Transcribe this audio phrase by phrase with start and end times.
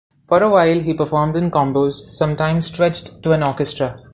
[0.27, 4.01] For a while, he performed in combos, sometimes stretched to an orchestra.